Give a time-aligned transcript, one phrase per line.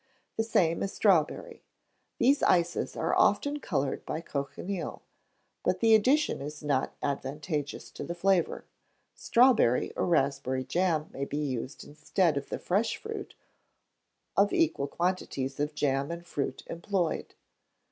[0.35, 1.61] The same as strawberry.
[2.17, 5.03] These ices are often coloured by cochineal,
[5.63, 8.65] but the addition is not advantageous to the flavour.
[9.13, 13.35] Strawberry or raspberry jam may be used instead of the fresh fruit,
[14.35, 17.35] or equal quantities of jam and fruit employed.